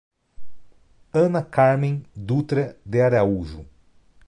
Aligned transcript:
Ana 1.13 1.43
Carmem 1.43 2.01
Dutra 2.17 2.75
de 2.83 3.01
Araújo 3.03 3.67